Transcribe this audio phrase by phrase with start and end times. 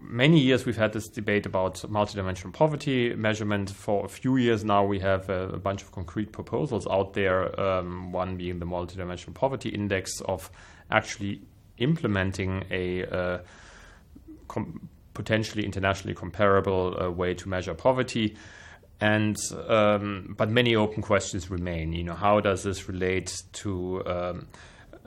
[0.00, 3.70] many years we've had this debate about multidimensional poverty measurement.
[3.70, 7.58] For a few years now, we have a, a bunch of concrete proposals out there.
[7.60, 10.50] Um, one being the multidimensional poverty index of
[10.90, 11.42] actually
[11.78, 13.38] implementing a uh,
[14.48, 18.36] com- potentially internationally comparable uh, way to measure poverty.
[19.00, 19.36] And
[19.68, 21.92] um, but many open questions remain.
[21.92, 24.46] You know, how does this relate to um,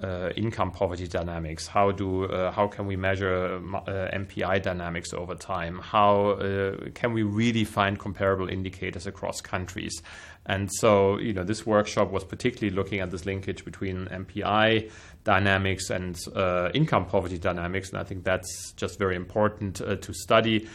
[0.01, 1.67] uh, income poverty dynamics?
[1.67, 5.79] How do uh, how can we measure uh, MPI dynamics over time?
[5.79, 10.01] How uh, can we really find comparable indicators across countries?
[10.45, 14.89] And so, you know, this workshop was particularly looking at this linkage between MPI
[15.23, 20.13] dynamics and uh, income poverty dynamics, and I think that's just very important uh, to
[20.13, 20.67] study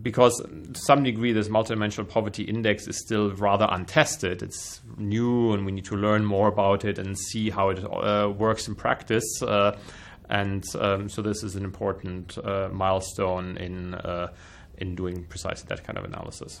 [0.00, 4.42] because to some degree this multidimensional poverty index is still rather untested.
[4.42, 8.32] It's new, and we need to learn more about it and see how it uh,
[8.36, 9.42] works in practice.
[9.42, 9.76] Uh,
[10.28, 14.28] and um, so this is an important uh, milestone in uh,
[14.78, 16.60] in doing precisely that kind of analysis.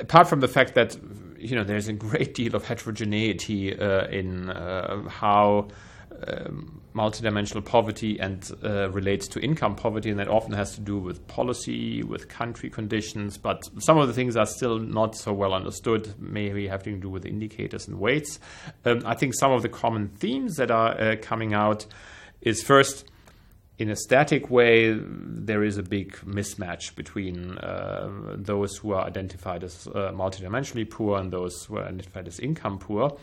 [0.00, 0.96] Apart from the fact that
[1.38, 5.68] you know there's a great deal of heterogeneity uh, in uh, how
[6.26, 10.98] um, multidimensional poverty and uh, relates to income poverty, and that often has to do
[10.98, 13.38] with policy, with country conditions.
[13.38, 17.10] But some of the things are still not so well understood, maybe having to do
[17.10, 18.38] with indicators and weights.
[18.84, 21.86] Um, I think some of the common themes that are uh, coming out
[22.40, 23.04] is first,
[23.78, 29.62] in a static way, there is a big mismatch between uh, those who are identified
[29.62, 33.18] as uh, multidimensionally poor and those who are identified as income poor.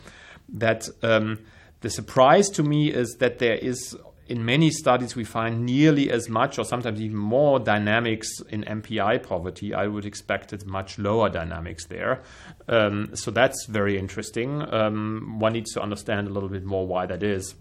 [0.48, 1.40] That um,
[1.84, 3.94] the surprise to me is that there is,
[4.26, 9.22] in many studies, we find nearly as much or sometimes even more dynamics in MPI
[9.22, 9.74] poverty.
[9.74, 12.22] I would expect it much lower dynamics there.
[12.68, 14.62] Um, so that's very interesting.
[14.72, 17.54] Um, one needs to understand a little bit more why that is,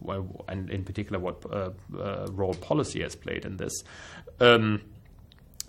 [0.48, 3.84] and in particular, what uh, uh, role policy has played in this.
[4.40, 4.84] Um,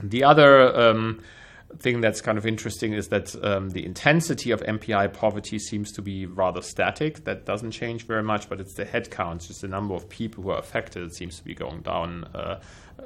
[0.00, 1.24] the other um,
[1.78, 6.02] thing that's kind of interesting is that um, the intensity of MPI poverty seems to
[6.02, 7.24] be rather static.
[7.24, 10.44] That doesn't change very much, but it's the head count, just the number of people
[10.44, 12.60] who are affected, it seems to be going down uh,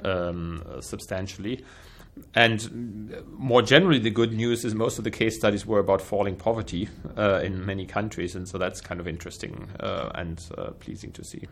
[0.05, 1.65] um, substantially.
[2.35, 6.37] And more generally, the good news is most of the case studies were about falling
[6.37, 11.13] poverty uh, in many countries, and so that's kind of interesting uh, and uh, pleasing
[11.13, 11.47] to see.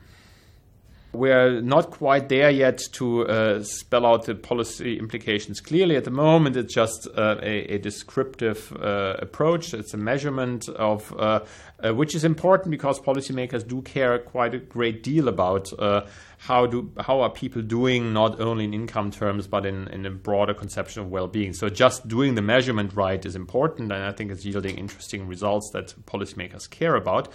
[1.12, 5.96] We're not quite there yet to uh, spell out the policy implications clearly.
[5.96, 9.72] At the moment, it's just uh, a, a, descriptive uh, approach.
[9.72, 11.40] It's a measurement of uh,
[11.82, 16.02] uh, which is important because policymakers do care quite a great deal about uh,
[16.38, 20.10] how do how are people doing not only in income terms but in, in a
[20.10, 21.52] broader conception of well-being.
[21.52, 25.70] So just doing the measurement right is important, and I think it's yielding interesting results
[25.72, 27.32] that policymakers care about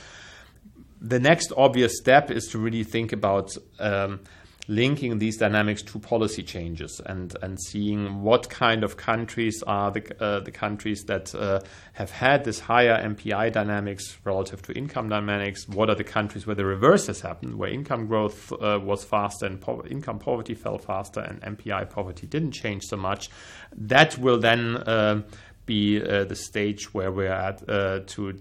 [1.02, 4.20] the next obvious step is to really think about um,
[4.68, 10.24] linking these dynamics to policy changes and and seeing what kind of countries are the
[10.24, 11.60] uh, the countries that uh,
[11.94, 15.68] have had this higher MPI dynamics relative to income dynamics.
[15.68, 19.48] What are the countries where the reverse has happened, where income growth uh, was faster
[19.48, 23.32] and po- income poverty fell faster and MPI poverty didn't change so much?
[23.76, 25.26] That will then um,
[25.66, 28.40] be uh, the stage where we're at uh, to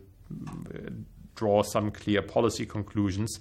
[1.40, 3.40] draw some clear policy conclusions.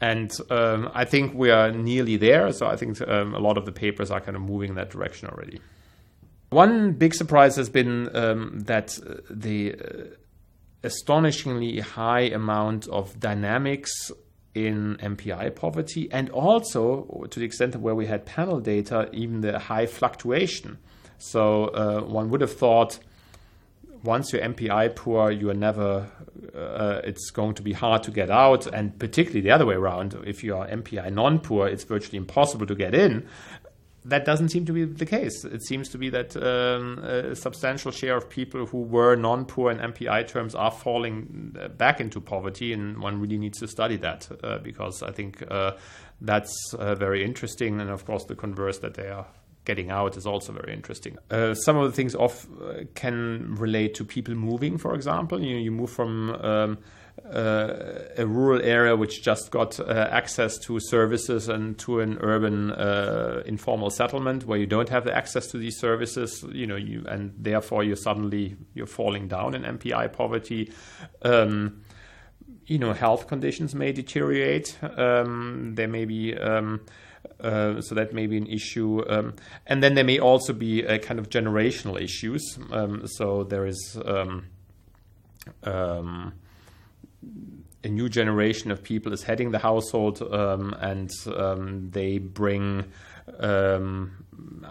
[0.00, 2.52] And um, I think we are nearly there.
[2.52, 4.90] So I think um, a lot of the papers are kind of moving in that
[4.90, 5.60] direction already.
[6.50, 8.88] One big surprise has been um, that
[9.30, 10.04] the uh,
[10.82, 13.92] astonishingly high amount of dynamics
[14.54, 19.58] in MPI poverty, and also to the extent where we had panel data, even the
[19.58, 20.78] high fluctuation.
[21.18, 22.98] So uh, one would have thought
[24.02, 26.08] once you're MPI poor, you are never.
[26.54, 30.16] Uh, it's going to be hard to get out, and particularly the other way around.
[30.24, 33.26] If you are MPI non-poor, it's virtually impossible to get in.
[34.04, 35.44] That doesn't seem to be the case.
[35.44, 39.78] It seems to be that um, a substantial share of people who were non-poor in
[39.78, 44.28] MPI terms are falling uh, back into poverty, and one really needs to study that
[44.42, 45.72] uh, because I think uh,
[46.20, 47.80] that's uh, very interesting.
[47.80, 49.26] And of course, the converse that they are
[49.68, 51.18] getting out is also very interesting.
[51.30, 55.40] Uh, some of the things off uh, can relate to people moving, for example.
[55.40, 56.78] You, you move from um,
[57.30, 62.72] uh, a rural area which just got uh, access to services and to an urban
[62.72, 66.42] uh, informal settlement where you don't have the access to these services.
[66.50, 70.72] You know, you and therefore you're suddenly you're falling down in MPI poverty.
[71.22, 71.82] Um,
[72.64, 74.78] you know, health conditions may deteriorate.
[74.82, 76.80] Um, there may be um,
[77.40, 79.02] uh, so that may be an issue.
[79.08, 79.34] Um,
[79.66, 82.58] and then there may also be a kind of generational issues.
[82.70, 84.46] Um, so there is um,
[85.62, 86.34] um
[87.84, 92.84] a new generation of people is heading the household, um, and um, they bring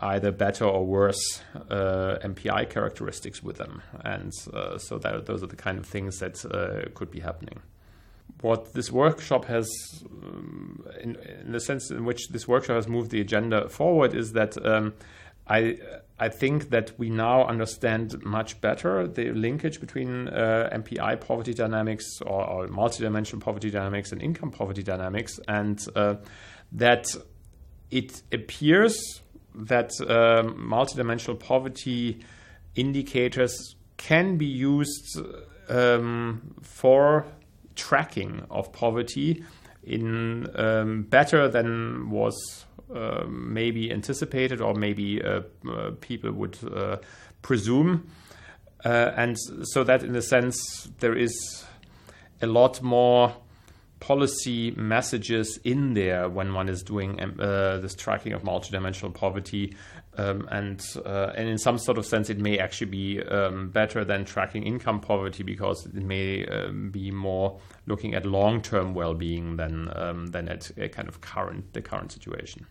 [0.02, 3.82] either better or worse uh, MPI characteristics with them.
[4.04, 7.60] And uh, so that, those are the kind of things that uh, could be happening.
[8.42, 9.68] What this workshop has,
[11.16, 14.58] in, in, the sense in which this workshop has moved the agenda forward, is that
[14.66, 14.94] um,
[15.48, 15.78] I
[16.20, 22.06] I think that we now understand much better the linkage between uh, MPI poverty dynamics
[22.22, 26.16] or, or multidimensional poverty dynamics and income poverty dynamics, and uh,
[26.72, 27.08] that
[27.92, 29.22] it appears
[29.54, 32.20] that um, multidimensional poverty
[32.76, 35.20] indicators can be used
[35.70, 37.26] um, for
[37.76, 39.44] tracking of poverty
[39.88, 46.98] in um, better than was uh, maybe anticipated or maybe uh, uh, people would uh,
[47.42, 48.10] presume.
[48.86, 51.66] Uh, and so that in a sense there is
[52.42, 53.34] a lot more
[54.00, 59.76] policy messages in there when one is doing um, uh, this tracking of multidimensional poverty.
[60.18, 64.04] Um, and uh, and in some sort of sense, it may actually be um, better
[64.04, 69.92] than tracking income poverty because it may um, be more looking at long-term well-being than
[69.96, 72.66] um, than at kind of current the current situation.